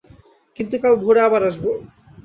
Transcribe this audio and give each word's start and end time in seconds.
কিন্তু 0.57 0.75
কাল 0.83 0.93
ভোরে 0.95 1.21
আবার 1.27 1.41
আসব। 1.43 1.63